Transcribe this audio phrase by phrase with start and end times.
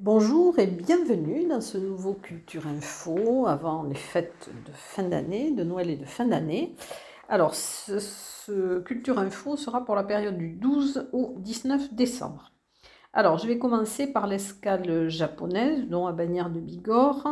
[0.00, 5.62] Bonjour et bienvenue dans ce nouveau Culture Info avant les fêtes de fin d'année, de
[5.62, 6.74] Noël et de fin d'année.
[7.30, 12.50] Alors, ce, Culture Info sera pour la période du 12 au 19 décembre.
[13.12, 17.28] Alors, je vais commencer par l'escale japonaise, dont à Bagnères de Bigorre.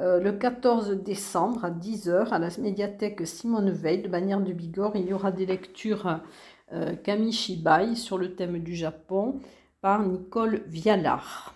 [0.00, 4.94] Euh, le 14 décembre à 10h à la médiathèque Simone Veil de Bagnères de Bigorre,
[4.94, 6.20] il y aura des lectures
[6.72, 9.40] euh, Kamishibai sur le thème du Japon
[9.80, 11.54] par Nicole Vialard.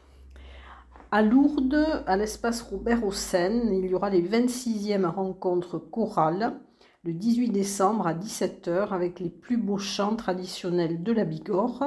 [1.12, 6.58] À Lourdes, à l'espace Robert Hossein, il y aura les 26e rencontres chorales
[7.04, 11.84] le 18 décembre à 17h avec les plus beaux chants traditionnels de la Bigorre.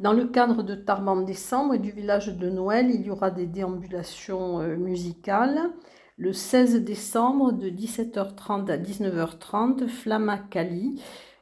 [0.00, 3.46] Dans le cadre de Tarbes décembre et du village de Noël, il y aura des
[3.46, 5.70] déambulations euh, musicales.
[6.16, 11.00] Le 16 décembre de 17h30 à 19h30, Flamma Kali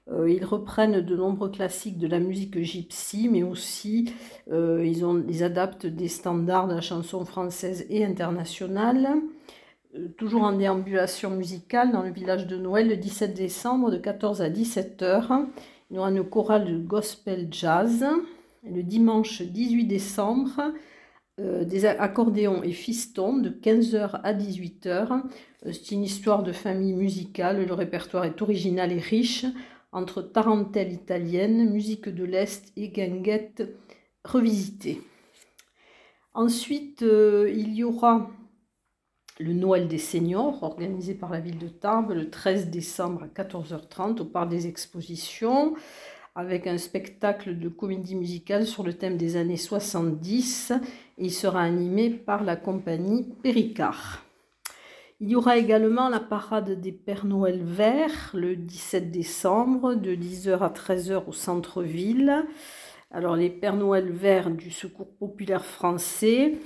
[0.09, 4.13] euh, ils reprennent de nombreux classiques de la musique gypsy, mais aussi
[4.53, 9.17] euh, ils, adaptent des standards de la chanson française et internationale.
[9.97, 14.43] Euh, toujours en déambulation musicale dans le village de Noël le 17 décembre de 14
[14.43, 15.47] à 17 h
[15.91, 18.05] Il y aura une chorale de gospel jazz.
[18.65, 20.73] le dimanche 18 décembre,
[21.39, 25.23] des accordéons et fistons de 15h à 18h.
[25.65, 27.65] C'est une histoire de famille musicale.
[27.65, 29.45] Le répertoire est original et riche
[29.93, 33.63] entre tarentelle italienne, musique de l'Est et guinguette
[34.25, 35.01] revisitée.
[36.35, 38.31] Ensuite, euh, il y aura
[39.39, 44.21] le Noël des seniors, organisé par la ville de Tarbes le 13 décembre à 14h30
[44.21, 45.75] au Parc des Expositions,
[46.35, 50.73] avec un spectacle de comédie musicale sur le thème des années 70.
[51.19, 54.23] Et il sera animé par la compagnie Péricard.
[55.21, 60.59] Il y aura également la parade des Pères Noël verts le 17 décembre de 10h
[60.59, 62.45] à 13h au centre-ville.
[63.11, 66.59] Alors les Pères Noël verts du Secours populaire français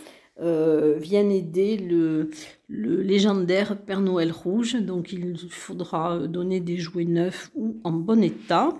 [0.42, 2.30] euh, viennent aider le,
[2.68, 4.74] légendaire Père Noël rouge.
[4.76, 8.70] Donc il faudra donner des jouets neufs ou en bon état.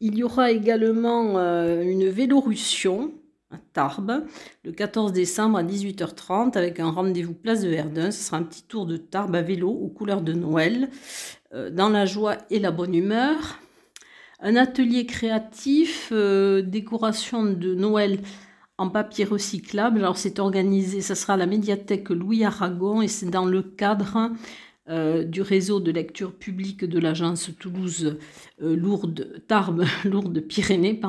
[0.00, 3.12] Il y aura également euh, une vélorussion
[3.50, 4.24] à Tarbes
[4.64, 8.10] le 14 décembre à 18h30 avec un rendez-vous place de Verdun.
[8.10, 10.90] Ce sera un petit tour de Tarbes à vélo aux couleurs de Noël,
[11.54, 13.58] euh, dans la joie et la bonne humeur.
[14.40, 18.18] Un atelier créatif, décoration de Noël
[18.78, 19.98] en papier recyclable.
[19.98, 24.32] Alors c'est organisé, ça sera à la médiathèque Louis Aragon et c'est dans le cadre
[24.90, 28.18] euh, du réseau de lecture publique de l'agence Toulouse
[28.62, 31.00] euh, Lourdes, Tarbes, Lourdes Pyrénées.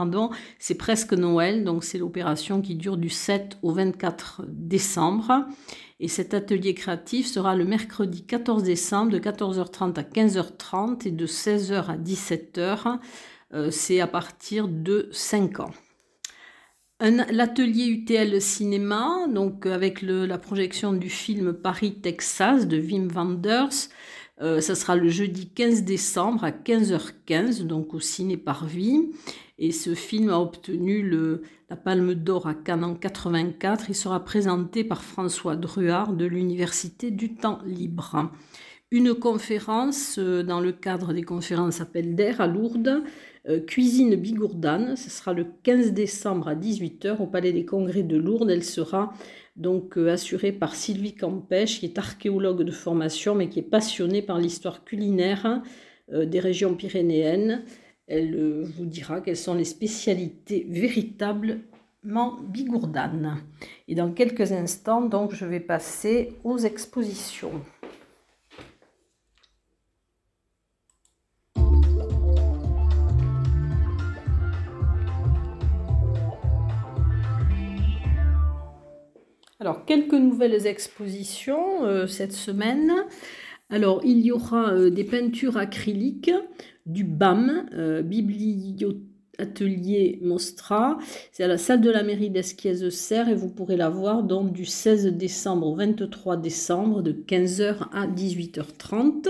[0.59, 5.45] C'est presque Noël, donc c'est l'opération qui dure du 7 au 24 décembre.
[5.99, 11.27] Et cet atelier créatif sera le mercredi 14 décembre de 14h30 à 15h30 et de
[11.27, 12.99] 16h à 17h.
[13.53, 15.71] Euh, c'est à partir de 5 ans
[16.99, 23.89] l'atelier UTL cinéma, donc avec la projection du film Paris, Texas de Wim Wenders.
[24.41, 29.11] Euh, ça sera le jeudi 15 décembre à 15h15, donc au ciné Parvis.
[29.57, 33.85] Et ce film a obtenu le, la Palme d'Or à Cannes en 84.
[33.89, 38.31] Il sera présenté par François Druard de l'Université du Temps Libre.
[38.91, 43.01] Une conférence euh, dans le cadre des conférences Appel d'air à Lourdes
[43.49, 48.15] euh, cuisine Bigourdane, ce sera le 15 décembre à 18h au Palais des Congrès de
[48.15, 48.51] Lourdes.
[48.51, 49.11] Elle sera
[49.55, 54.21] donc euh, assurée par Sylvie Campèche, qui est archéologue de formation, mais qui est passionnée
[54.21, 55.63] par l'histoire culinaire
[56.11, 57.63] des régions pyrénéennes.
[58.07, 63.37] Elle vous dira quelles sont les spécialités véritablement bigourdanes.
[63.87, 67.63] Et dans quelques instants, donc, je vais passer aux expositions.
[79.61, 82.91] Alors, quelques nouvelles expositions euh, cette semaine.
[83.69, 86.33] Alors, il y aura euh, des peintures acryliques
[86.85, 90.97] du BAM, euh, Bibliotelier Mostra.
[91.31, 95.13] C'est à la salle de la mairie d'Esquiez-Serre et vous pourrez la voir du 16
[95.13, 99.29] décembre au 23 décembre de 15h à 18h30.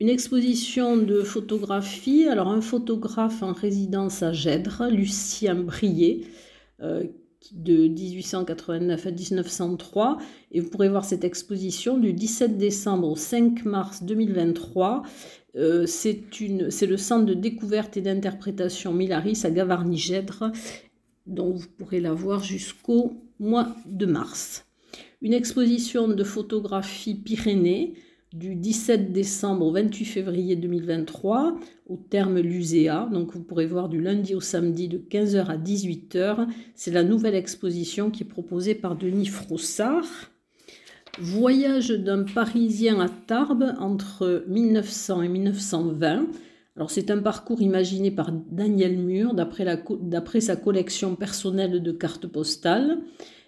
[0.00, 2.26] Une exposition de photographie.
[2.26, 6.24] Alors, un photographe en résidence à Gèdre, Lucien Brier,
[7.52, 10.18] de 1889 à 1903
[10.52, 15.02] et vous pourrez voir cette exposition du 17 décembre au 5 mars 2023
[15.56, 20.52] Euh, c'est le centre de découverte et d'interprétation Milaris à Gavarnie-Gèdre,
[21.26, 24.66] dont vous pourrez la voir jusqu'au mois de mars.
[25.22, 27.94] Une exposition de photographie Pyrénées
[28.32, 33.08] du 17 décembre au 28 février 2023 au terme Luséa.
[33.12, 36.46] Donc vous pourrez voir du lundi au samedi de 15h à 18h.
[36.74, 40.06] C'est la nouvelle exposition qui est proposée par Denis Frossard.
[41.18, 46.26] Voyage d'un Parisien à Tarbes entre 1900 et 1920.
[46.76, 53.00] Alors c'est un parcours imaginé par Daniel Mur d'après sa collection personnelle de cartes postales.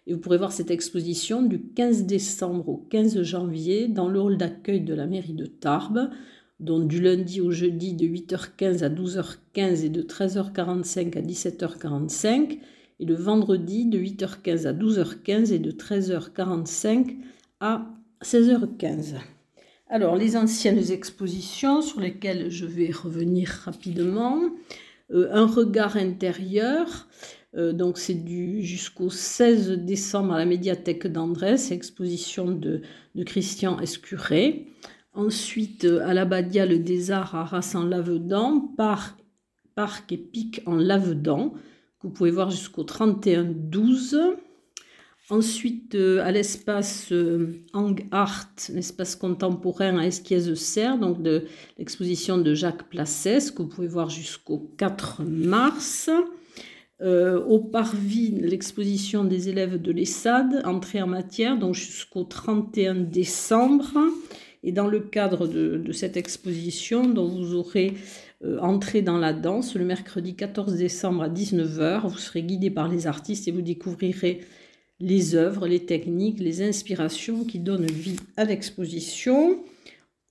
[0.07, 4.37] Et vous pourrez voir cette exposition du 15 décembre au 15 janvier dans le hall
[4.37, 6.11] d'accueil de la mairie de Tarbes,
[6.59, 12.59] donc du lundi au jeudi de 8h15 à 12h15 et de 13h45 à 17h45,
[13.01, 17.17] et le vendredi de 8h15 à 12h15 et de 13h45
[17.61, 17.87] à
[18.23, 19.17] 16h15.
[19.89, 24.41] Alors, les anciennes expositions sur lesquelles je vais revenir rapidement.
[25.13, 27.09] Euh, un regard intérieur,
[27.55, 32.83] donc c'est du jusqu'au 16 décembre à la médiathèque d'Andrés, exposition de,
[33.27, 34.69] Christian Escuré.
[35.15, 39.19] Ensuite, euh, à l'Abbatiale des Arts à Arras en Lavedan, par,
[39.75, 41.51] parc et pic en Lavedan,
[42.01, 44.17] que vous pouvez voir jusqu'au 31-12.
[45.29, 47.13] Ensuite, euh, à l'espace
[47.75, 51.45] Hang Art, l'espace contemporain à Esquies-Serre, donc de
[51.79, 56.11] l'exposition de Jacques Placès, que vous pouvez voir jusqu'au 4 mars.
[57.03, 63.93] Euh, au Parvis, l'exposition des élèves de l'ESSAD, entrée en matière, donc jusqu'au 31 décembre.
[64.63, 67.95] Et dans le cadre de, cette exposition, dont vous aurez
[68.45, 72.89] euh, entré dans la danse le mercredi 14 décembre à 19h, vous serez guidé par
[72.89, 74.43] les artistes et vous découvrirez
[75.01, 79.59] les œuvres, les techniques, les inspirations qui donnent vie à l'exposition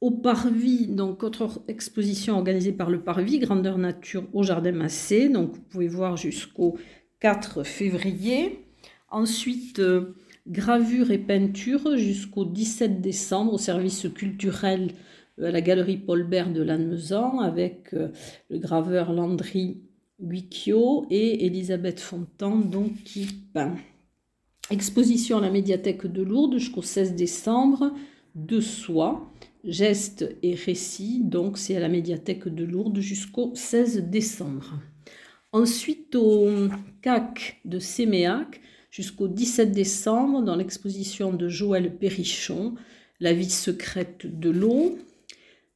[0.01, 5.29] au Parvis, donc autre exposition organisée par le Parvis, Grandeur Nature au Jardin Massé.
[5.29, 6.77] Donc vous pouvez voir jusqu'au
[7.19, 8.65] 4 février.
[9.11, 10.15] Ensuite, euh,
[10.47, 14.91] gravure et peinture jusqu'au 17 décembre au service culturel
[15.39, 18.09] euh, à la galerie Paul Bert de Lannemezan avec euh,
[18.49, 19.83] le graveur Landry
[20.19, 23.75] Guicchio et Elisabeth Fontan donc, qui peint.
[24.71, 27.93] Exposition à la médiathèque de Lourdes jusqu'au 16 décembre
[28.33, 29.30] de soie
[29.63, 34.79] gestes et récits, donc c'est à la médiathèque de Lourdes jusqu'au 16 décembre.
[35.51, 36.49] Ensuite au
[37.01, 42.75] CAC de Séméac jusqu'au 17 décembre dans l'exposition de Joël Perrichon,
[43.19, 44.97] La vie secrète de l'eau.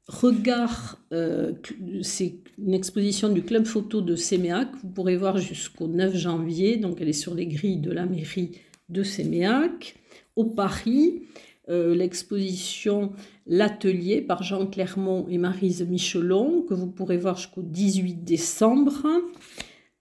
[0.07, 1.53] Regard, euh,
[2.01, 7.01] c'est une exposition du club photo de Séméac, vous pourrez voir jusqu'au 9 janvier, donc
[7.01, 8.51] elle est sur les grilles de la mairie
[8.89, 9.95] de Séméac.
[10.35, 11.23] Au Paris,
[11.69, 13.11] euh, l'exposition
[13.47, 19.05] L'Atelier par Jean Clermont et Marise Michelon, que vous pourrez voir jusqu'au 18 décembre.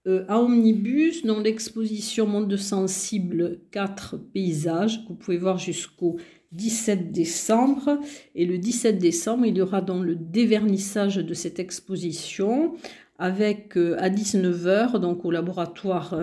[0.06, 6.16] Euh, à Omnibus, dans l'exposition Monde sensible 4 paysages, que vous pouvez voir jusqu'au
[6.52, 7.98] 17 décembre.
[8.34, 12.74] Et le 17 décembre, il y aura dans le dévernissage de cette exposition
[13.18, 16.18] avec euh, à 19h, donc au laboratoire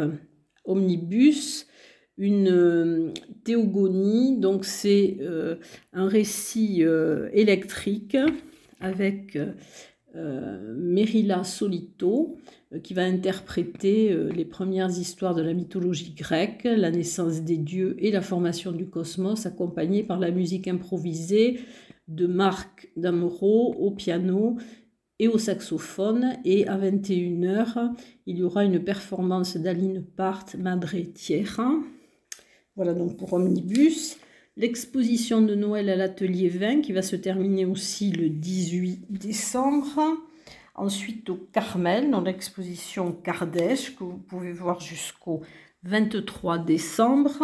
[0.65, 1.67] Omnibus,
[2.21, 3.11] une euh,
[3.43, 5.55] théogonie, donc c'est euh,
[5.91, 8.15] un récit euh, électrique
[8.79, 9.37] avec
[10.13, 12.35] Merila Solito
[12.83, 18.11] qui va interpréter les premières histoires de la mythologie grecque, la naissance des dieux et
[18.11, 21.59] la formation du cosmos, accompagnée par la musique improvisée
[22.07, 24.57] de Marc Damoro au piano
[25.19, 26.33] et au saxophone.
[26.43, 27.93] Et à 21h,
[28.25, 31.75] il y aura une performance d'Aline Part Madre Tierra.
[32.83, 34.17] Voilà donc pour Omnibus.
[34.57, 40.17] L'exposition de Noël à l'atelier 20 qui va se terminer aussi le 18 décembre.
[40.73, 45.41] Ensuite au Carmel, dans l'exposition Kardèche que vous pouvez voir jusqu'au
[45.83, 47.43] 23 décembre.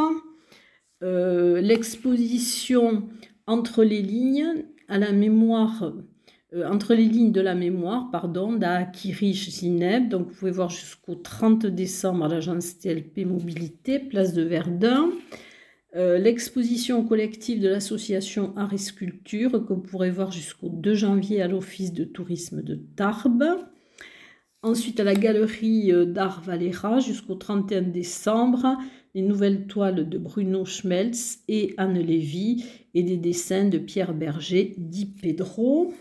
[1.03, 3.07] Euh, l'exposition
[3.45, 5.93] Entre les lignes à la mémoire
[6.53, 10.09] entre les lignes de la mémoire, pardon, d'Akirich Zineb.
[10.09, 15.09] Donc, vous pouvez voir jusqu'au 30 décembre à l'agence TLP Mobilité, place de Verdun.
[15.95, 21.41] Euh, l'exposition collective de l'association Art et Sculpture, que vous pourrez voir jusqu'au 2 janvier
[21.41, 23.57] à l'Office de tourisme de Tarbes.
[24.61, 28.77] Ensuite, à la galerie euh, d'art Valera jusqu'au 31 décembre,
[29.15, 34.75] les nouvelles toiles de Bruno Schmelz et Anne Lévy et des dessins de Pierre Berger,
[34.77, 35.93] dit Pedro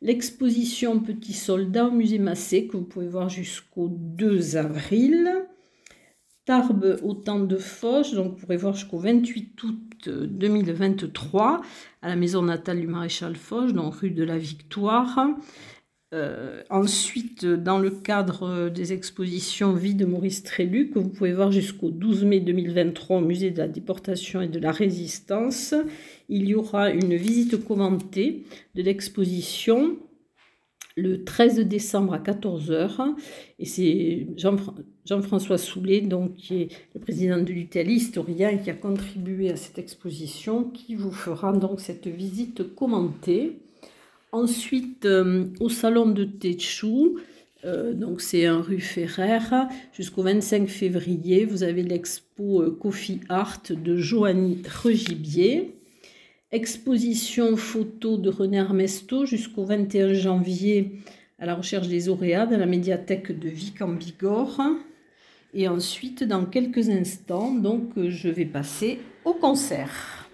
[0.00, 5.30] l'exposition Petit Soldat au musée Massé que vous pouvez voir jusqu'au 2 avril.
[6.44, 11.60] Tarbes au temps de Foch, donc vous pourrez voir jusqu'au 28 août 2023
[12.02, 15.28] à la maison natale du maréchal Foch, donc rue de la Victoire.
[16.14, 21.50] Euh, ensuite, dans le cadre des expositions Vie de Maurice Trélu, que vous pouvez voir
[21.50, 25.74] jusqu'au 12 mai 2023 au musée de la déportation et de la résistance,
[26.28, 29.96] il y aura une visite commentée de l'exposition
[30.96, 33.14] le 13 décembre à 14h.
[33.58, 34.26] Et c'est
[35.04, 39.78] Jean-François Soulet, donc, qui est le président de l'UTL, historien, qui a contribué à cette
[39.78, 43.58] exposition, qui vous fera donc cette visite commentée.
[44.32, 47.18] Ensuite, euh, au salon de Téchou,
[47.64, 49.38] euh, donc c'est un rue Ferrer,
[49.92, 55.75] jusqu'au 25 février, vous avez l'expo euh, Coffee Art de Joanny Regibier.
[56.52, 60.92] Exposition photo de René Armesto jusqu'au 21 janvier
[61.40, 64.60] à la recherche des auréats dans la médiathèque de Vic en Bigorre.
[65.54, 70.25] Et ensuite, dans quelques instants, donc, je vais passer au concert.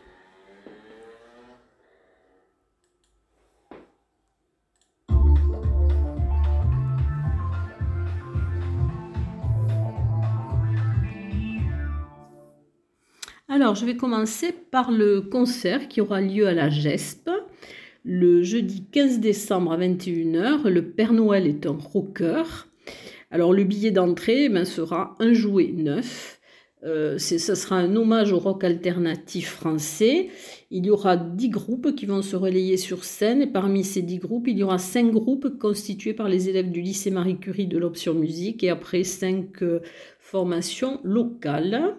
[13.55, 17.29] Alors, je vais commencer par le concert qui aura lieu à la GESP
[18.03, 20.67] le jeudi 15 décembre à 21h.
[20.71, 22.45] Le Père Noël est un rocker.
[23.31, 26.41] Alors, le billet d'entrée ben, sera un jouet neuf.
[26.85, 30.31] Euh, sera un hommage au rock alternatif français.
[30.71, 34.17] Il y aura dix groupes qui vont se relayer sur scène et parmi ces dix
[34.17, 37.77] groupes, il y aura cinq groupes constitués par les élèves du lycée Marie Curie de
[37.77, 39.81] l'option musique et après cinq euh,
[40.21, 41.99] formations locales.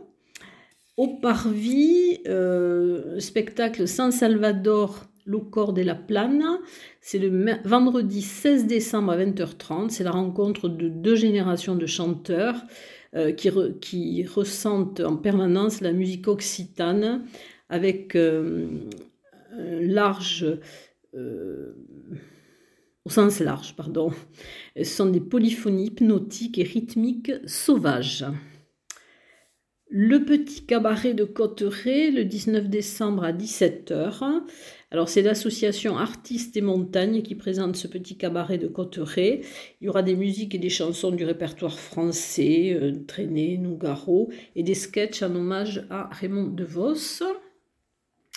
[0.95, 5.05] Au Parvis, euh, spectacle San Salvador,
[5.51, 6.43] Corde et la Plane.
[7.01, 9.89] C'est le vendredi 16 décembre à 20h30.
[9.89, 12.61] C'est la rencontre de deux générations de chanteurs
[13.15, 13.49] euh, qui,
[13.81, 17.25] qui, ressentent en permanence la musique occitane
[17.69, 18.67] avec euh,
[19.51, 20.45] un large
[23.05, 24.11] au sens large, pardon.
[24.75, 28.25] Ce sont des polyphonies hypnotiques et rythmiques sauvages.
[29.95, 34.41] Le petit cabaret de Cotteret, le 19 décembre à 17h.
[34.89, 39.41] Alors c'est l'association Artistes et Montagnes qui présente ce petit cabaret de Cotteret.
[39.79, 44.63] Il y aura des musiques et des chansons du répertoire français, euh, Traîné, Nougaro, et
[44.63, 47.21] des sketchs en hommage à Raymond DeVos.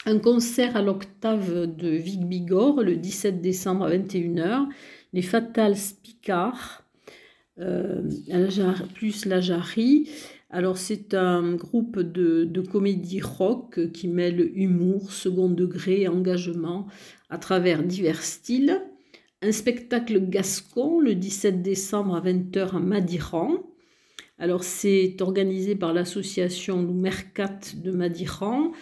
[0.05, 4.67] Un concert à l'octave de Vic Bigorre le 17 décembre à 21h.
[5.15, 6.83] Les Fatales Picards,
[7.61, 8.03] euh,
[8.95, 10.11] plus la Jarry.
[10.57, 16.87] Alors c'est un groupe de, comédie rock qui mêle humour, second degré engagement
[17.29, 18.81] à travers divers styles.
[19.43, 23.67] Un spectacle gascon le 17 décembre à 20h à Madiran.
[24.39, 28.73] Alors c'est organisé par l'association Loumercat de Madiran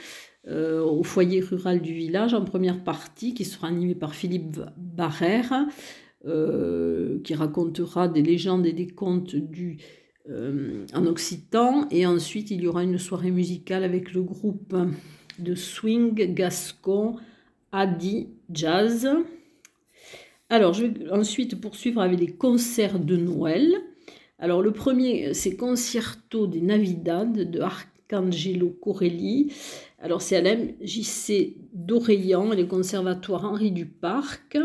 [0.47, 5.67] euh, au foyer rural du village en première partie qui sera animée par Philippe Barrère
[6.25, 9.79] euh, qui racontera des légendes et des contes du
[10.31, 11.87] euh, en occitan.
[11.91, 14.75] Et ensuite, il y aura une soirée musicale avec le groupe
[15.39, 17.17] de swing gascon
[17.73, 19.09] Adi Jazz.
[20.49, 23.75] Alors, je vais ensuite poursuivre avec les concerts de Noël.
[24.39, 29.53] Alors, le premier, c'est Concerto des Navidades de Arcangelo Corelli.
[30.01, 34.57] Alors, c'est à l'MJC d'Oreillan et le conservatoire Henri Duparc.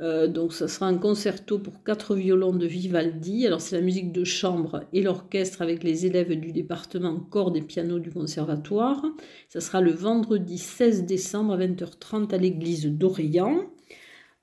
[0.00, 3.46] Euh, donc, ça sera un concerto pour quatre violons de Vivaldi.
[3.46, 7.62] Alors, c'est la musique de chambre et l'orchestre avec les élèves du département cordes et
[7.62, 9.04] piano du conservatoire.
[9.48, 13.70] Ça sera le vendredi 16 décembre à 20h30 à l'église d'Orient.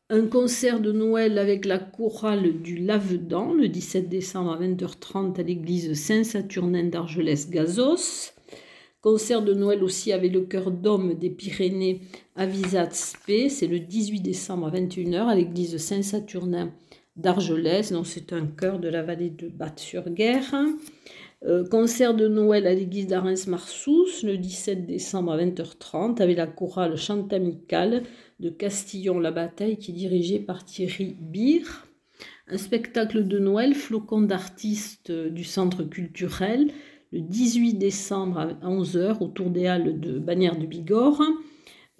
[0.10, 5.43] Un concert de Noël avec la chorale du Lavedan le 17 décembre à 20h30 à
[5.43, 8.34] l'église Saint-Saturnin d'Argelès-Gazos.
[9.01, 12.01] Concert de Noël aussi avec le chœur d'homme des Pyrénées
[12.36, 13.50] à Visat-Spé.
[13.50, 16.72] C'est le 18 décembre à 21h à l'église Saint-Saturnin
[17.15, 17.91] d'Argelès.
[17.91, 20.53] Donc c'est un chœur de la vallée de Batte-sur-Guerre.
[21.43, 26.96] Euh, concert de Noël à l'église d'Arens-Marsous le 17 décembre à 20h30 avec la chorale
[26.96, 28.03] chantamicale
[28.39, 31.88] de Castillon-la-Bataille qui est dirigée par Thierry Bire.
[32.48, 36.72] Un spectacle de Noël, flocon d'artistes du centre culturel
[37.12, 41.22] le 18 décembre à 11h autour des halles de Bagnères de Bigorre.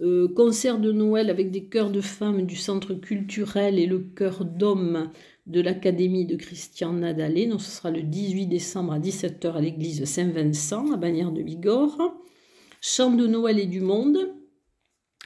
[0.01, 4.46] Euh, concert de Noël avec des chœurs de femmes du centre culturel et le chœur
[4.46, 5.12] d'hommes
[5.46, 7.50] de l'Académie de Christian Nadalé.
[7.60, 12.15] Ce sera le 18 décembre à 17h à l'église Saint-Vincent à Bagnères de Bigorre.
[12.80, 14.18] Chant de Noël et du Monde.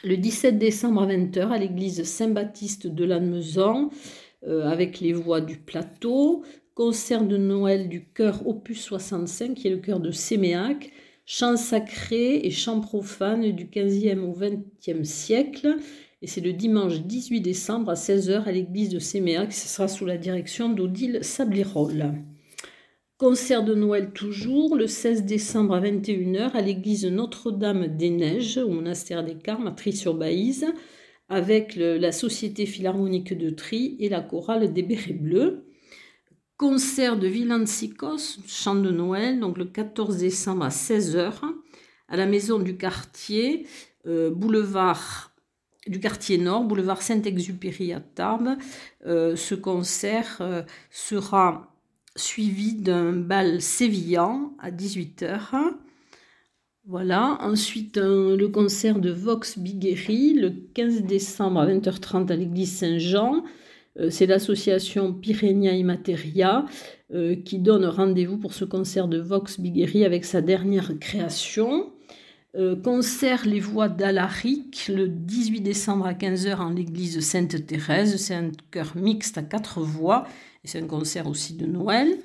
[0.03, 3.89] Le 17 décembre à 20h à l'église Saint-Baptiste de Lannemezan
[4.45, 6.43] euh, avec les voix du plateau
[6.75, 10.91] concert de Noël du chœur Opus 65, qui est le chœur de Séméac,
[11.25, 15.77] chants sacrés et chants profanes du 15e au 20e siècle.
[16.21, 19.53] Et c'est le dimanche 18 décembre à 16h à l'église de Séméac.
[19.53, 22.13] Ce sera sous la direction d'Odile Sablirol.
[23.17, 28.69] Concert de Noël toujours, le 16 décembre à 21h à l'église Notre-Dame des Neiges, au
[28.69, 30.65] monastère des Carmes, à Tri-sur-Baïse,
[31.29, 35.64] avec la Société Philharmonique de Tri et la chorale des Bérets Bleus.
[36.57, 41.33] Concert de Villancicos, chant de Noël, donc le 14 décembre à 16h,
[42.07, 43.67] à la maison du quartier,
[44.07, 45.33] euh, boulevard
[45.85, 48.55] du quartier Nord, boulevard Saint-Exupéry à Tarbes.
[49.05, 51.75] Euh, ce concert euh, sera
[52.15, 55.73] suivi d'un bal sévillan à 18h.
[56.85, 63.43] Voilà, ensuite le concert de Vox Bigueri le 15 décembre à 20h30 à l'église Saint-Jean.
[63.99, 66.65] Euh, c'est l'association Pyrénia Immateria
[67.13, 71.91] euh, qui donne rendez-vous pour ce concert de Vox Bigueri avec sa dernière création.
[72.55, 78.15] Euh, concert Les Voix d'Alaric le 18 décembre à 15h en l'église Sainte-Thérèse.
[78.17, 80.25] C'est un chœur mixte à quatre voix
[80.65, 82.17] c'est un concert aussi de Noël.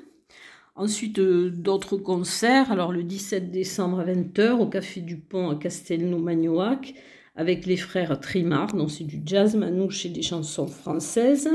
[0.74, 2.72] Ensuite, euh, d'autres concerts.
[2.72, 6.94] Alors, le 17 décembre à 20h au Café du Pont à Castelnau-Magnoac
[7.40, 8.74] avec les frères Trimard.
[8.74, 11.48] Donc, c'est du jazz manouche et des chansons françaises.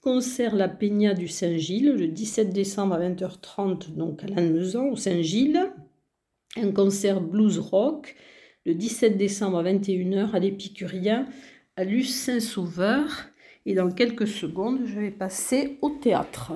[0.00, 5.60] Concert La Peña du Saint-Gilles le 17 décembre à 20h30 donc à Lannemezan au Saint-Gilles.
[6.56, 8.16] Un concert blues rock
[8.64, 11.26] le 17 décembre à 21h à l'Épicurien
[11.76, 13.26] à Luce Saint-Sauveur.
[13.66, 16.52] Et dans quelques secondes, je vais passer au théâtre.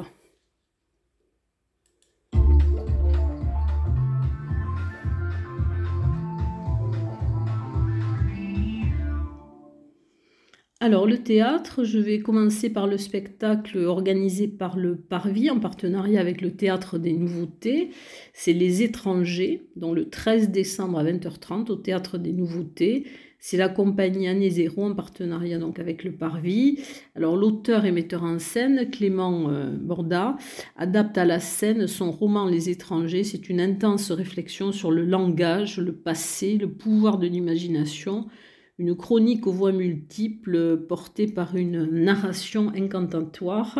[10.82, 16.18] Alors le théâtre, je vais commencer par le spectacle organisé par le Parvis en partenariat
[16.18, 17.90] avec le Théâtre des Nouveautés.
[18.32, 23.04] C'est Les Étrangers, dont le 13 décembre à 20h30 au Théâtre des Nouveautés.
[23.38, 26.78] C'est la compagnie Année Zéro en partenariat donc avec le Parvis.
[27.14, 30.38] Alors l'auteur et metteur en scène, Clément euh, Borda,
[30.78, 33.24] adapte à la scène son roman Les étrangers.
[33.24, 38.28] C'est une intense réflexion sur le langage, le passé, le pouvoir de l'imagination.
[38.80, 43.78] Une chronique aux voix multiples portée par une narration incantatoire.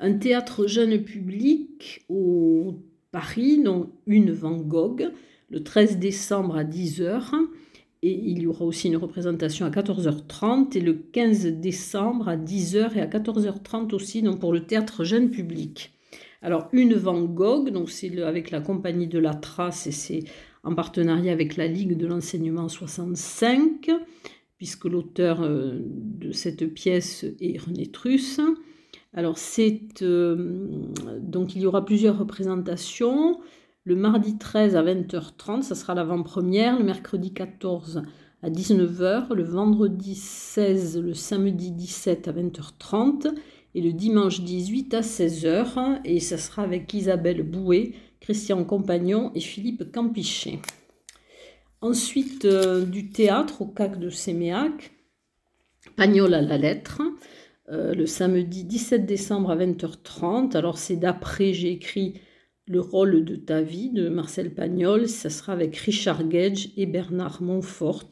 [0.00, 2.76] Un théâtre jeune public au
[3.12, 5.10] Paris, donc une Van Gogh,
[5.50, 7.34] le 13 décembre à 10h
[8.00, 12.96] et il y aura aussi une représentation à 14h30 et le 15 décembre à 10h
[12.96, 15.92] et à 14h30 aussi donc pour le théâtre jeune public.
[16.40, 20.24] Alors une Van Gogh, donc c'est avec la compagnie de la Trace et c'est
[20.68, 23.90] en partenariat avec la Ligue de l'enseignement 65
[24.58, 28.40] puisque l'auteur euh, de cette pièce est René Truss.
[29.14, 30.66] Alors c'est euh,
[31.20, 33.40] donc il y aura plusieurs représentations.
[33.84, 36.78] Le mardi 13 à 20h30, ça sera l'avant-première.
[36.78, 38.02] Le mercredi 14
[38.42, 39.32] à 19h.
[39.32, 43.32] Le vendredi 16, le samedi 17 à 20h30.
[43.74, 46.00] Et le dimanche 18 à 16h.
[46.04, 47.92] Et ça sera avec Isabelle Bouet,
[48.28, 50.58] Christian Compagnon et Philippe Campichet.
[51.80, 54.90] Ensuite, euh, du théâtre au CAC de Séméac.
[55.96, 57.00] Pagnol à la lettre.
[57.70, 60.54] Euh, le samedi 17 décembre à 20h30.
[60.58, 62.20] Alors c'est d'après, j'ai écrit
[62.66, 67.40] le rôle de ta vie de Marcel Pagnol, ça sera avec Richard Gage et Bernard
[67.40, 68.10] Montfort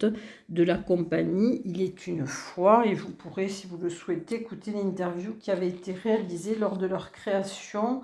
[0.49, 4.71] de la compagnie Il est une fois et vous pourrez, si vous le souhaitez, écouter
[4.71, 8.01] l'interview qui avait été réalisée lors de leur création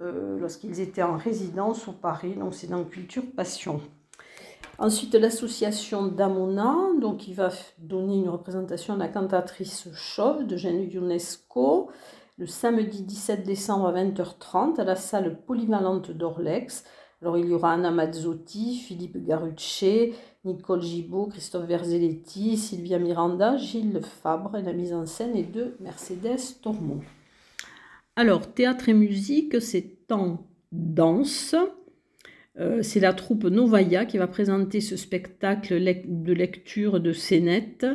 [0.00, 3.80] euh, lorsqu'ils étaient en résidence au Paris, donc c'est dans Culture Passion.
[4.78, 10.88] Ensuite, l'association Damona, donc qui va donner une représentation de la cantatrice chauve de Jeanne
[10.92, 11.90] UNESCO
[12.38, 16.84] le samedi 17 décembre à 20h30 à la salle polyvalente d'Orlex.
[17.20, 24.00] Alors il y aura Anna Mazzotti, Philippe Garucce, Nicole Gibaud, Christophe Verzelletti, Sylvia Miranda, Gilles
[24.02, 27.00] Fabre et la mise en scène est de Mercedes Tormont.
[28.18, 31.54] Alors théâtre et musique, c'est en danse.
[32.58, 37.86] Euh, c'est la troupe Novaya qui va présenter ce spectacle de lecture de scénettes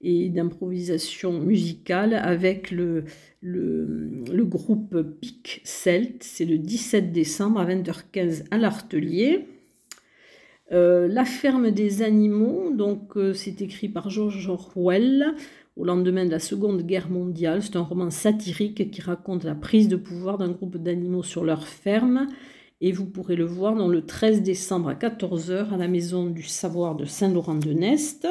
[0.00, 3.04] et d'improvisation musicale avec le,
[3.44, 6.24] groupe Pic Celt.
[6.24, 9.46] C'est le 17 décembre à 20h15 à l'Artelier.
[10.72, 15.34] Euh, la ferme des animaux, donc euh, c'est écrit par George Orwell
[15.80, 17.62] au lendemain de la Seconde Guerre mondiale.
[17.62, 21.66] C'est un roman satirique qui raconte la prise de pouvoir d'un groupe d'animaux sur leur
[21.66, 22.28] ferme
[22.82, 26.42] et vous pourrez le voir dans le 13 décembre à 14h à la Maison du
[26.42, 28.28] Savoir de Saint-Laurent-de-Nest.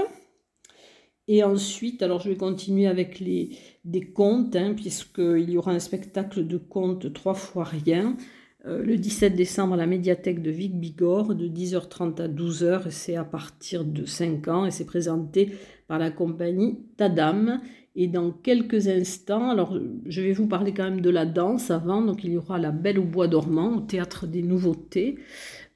[1.28, 5.80] Et ensuite, alors je vais continuer avec les, des contes, hein, puisqu'il y aura un
[5.80, 8.16] spectacle de contes trois fois rien.
[8.66, 12.92] Euh, le 17 décembre à la médiathèque de Vic Bigorre de 10h30 à 12h et
[12.92, 15.54] c'est à partir de 5 ans et c'est présenté
[15.88, 17.62] par la compagnie Tadam.
[17.96, 22.02] Et dans quelques instants alors je vais vous parler quand même de la danse avant.
[22.02, 25.20] Donc il y aura la Belle au bois dormant au théâtre des nouveautés.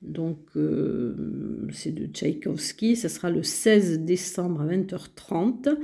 [0.02, 2.98] Donc euh, c'est de Tchaïkovski.
[2.98, 5.78] Ça sera le 16 décembre à 20h30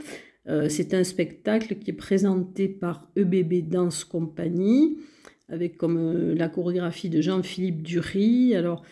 [0.47, 4.97] euh, c'est un spectacle qui est présenté par EBB Danse Compagnie
[5.49, 8.55] avec comme euh, la chorégraphie de Jean-Philippe Dury.
[8.55, 8.83] Alors,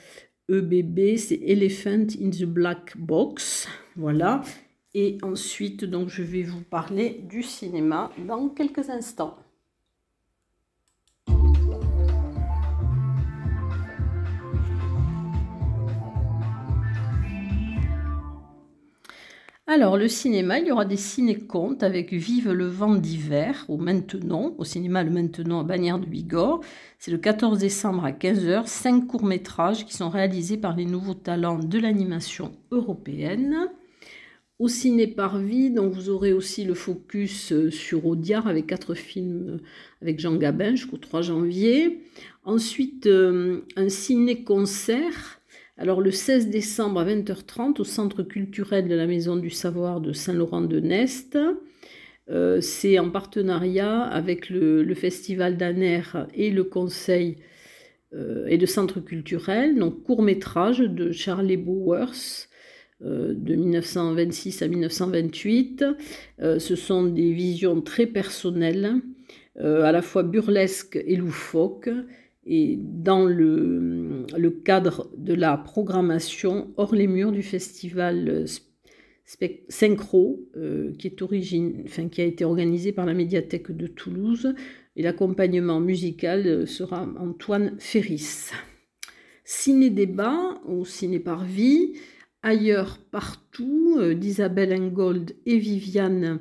[0.49, 3.67] EBB, c'est Elephant in the Black Box.
[3.95, 4.41] Voilà.
[4.93, 9.37] Et ensuite, donc, je vais vous parler du cinéma dans quelques instants.
[19.69, 24.55] Alors, le cinéma, il y aura des ciné-contes avec Vive le vent d'hiver au Maintenant,
[24.57, 26.61] au cinéma Le Maintenant à Bagnères de Bigorre.
[26.99, 31.59] C'est le 14 décembre à 15h, cinq courts-métrages qui sont réalisés par les nouveaux talents
[31.59, 33.67] de l'animation européenne.
[34.57, 39.49] Au ciné Parvis, donc vous aurez aussi le focus euh, sur Audiard avec quatre films
[39.49, 39.57] euh,
[40.01, 42.03] avec Jean Gabin jusqu'au 3 janvier.
[42.45, 45.41] Ensuite, euh, un ciné-concert
[45.77, 50.11] alors le 16 décembre à 20h30 au Centre culturel de la Maison du Savoir de
[50.11, 51.37] Saint-Laurent-de-Nest.
[52.29, 56.01] Euh, c'est en partenariat avec le, Festival d'Aner
[56.33, 57.37] et le Conseil
[58.15, 62.47] euh, et le Centre culturel, donc court métrage de Charlie Bowers
[63.05, 65.85] euh, de 1926 à 1928.
[66.39, 68.95] ce sont des visions très personnelles,
[69.59, 71.89] à la fois burlesques et loufoques,
[72.47, 74.25] et dans le,
[74.63, 78.45] cadre de la programmation hors les murs du festival
[79.67, 84.55] Synchro, euh, qui, est origine, enfin, qui a été organisé par la médiathèque de Toulouse,
[84.95, 88.51] et l'accompagnement musical euh, sera Antoine Ferris.
[89.43, 91.93] Ciné-débat ou ciné par vie,
[92.41, 96.39] ailleurs partout, euh, d'Isabelle Engold et Viviane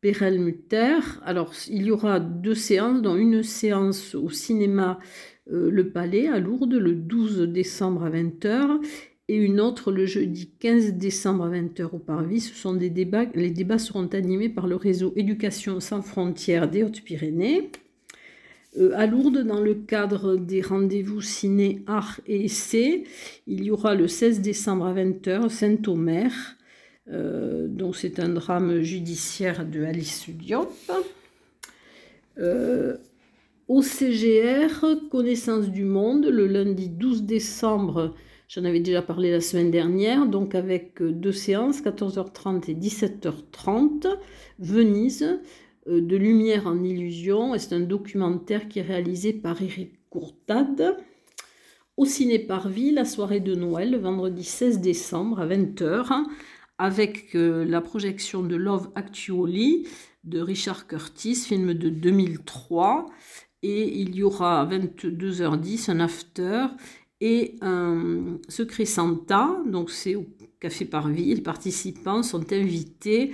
[0.00, 0.98] Perelmutter.
[1.24, 5.04] Alors, il y aura deux séances, dont une séance au cinéma euh,
[5.46, 8.80] le Palais à Lourdes le 12 décembre à 20h
[9.28, 12.40] et une autre le jeudi 15 décembre à 20h au Parvis.
[12.40, 16.82] Ce sont des débats, les débats seront animés par le réseau Éducation sans frontières des
[16.82, 17.70] Hautes-Pyrénées.
[18.78, 23.04] Euh, à Lourdes, dans le cadre des rendez-vous ciné, art et essai,
[23.46, 26.32] il y aura le 16 décembre à 20h Saint-Omer,
[27.10, 30.72] euh, dont c'est un drame judiciaire de Alice Diop.
[33.68, 38.12] Au CGR, connaissance du monde, le lundi 12 décembre,
[38.48, 44.08] j'en avais déjà parlé la semaine dernière, donc avec euh, deux séances, 14h30 et 17h30,
[44.58, 45.40] Venise,
[45.86, 50.96] euh, de lumière en illusion, c'est un documentaire qui est réalisé par Eric Courtade.
[51.96, 56.24] Au Ciné Parvis, la soirée de Noël, le vendredi 16 décembre à 20h,
[56.78, 59.86] avec euh, la projection de Love Actually
[60.24, 63.06] de Richard Curtis, film de 2003,
[63.62, 66.66] et il y aura à 22h10 un after
[67.20, 70.26] et un secret Santa, donc c'est au
[70.58, 71.34] Café Parvis.
[71.34, 73.32] Les participants sont invités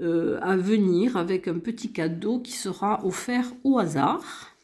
[0.00, 4.56] euh, à venir avec un petit cadeau qui sera offert au hasard.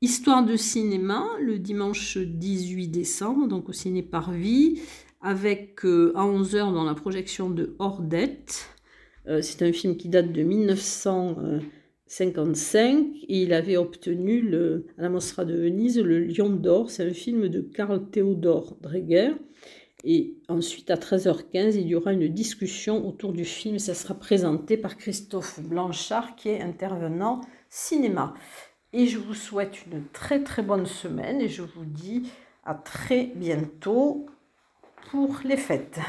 [0.00, 4.80] Histoire de cinéma, le dimanche 18 décembre, donc au Ciné Parvis,
[5.20, 8.70] avec euh, à 11h dans la projection de Hordette.
[9.26, 11.36] Euh, c'est un film qui date de 1900.
[12.08, 16.90] 55 et il avait obtenu le, à la Mostra de Venise le Lion d'or.
[16.90, 19.34] C'est un film de Karl Theodor Dreger.
[20.04, 23.78] Et ensuite, à 13h15, il y aura une discussion autour du film.
[23.78, 28.34] Ça sera présenté par Christophe Blanchard, qui est intervenant cinéma.
[28.92, 32.30] Et je vous souhaite une très très bonne semaine et je vous dis
[32.64, 34.26] à très bientôt
[35.10, 36.00] pour les fêtes.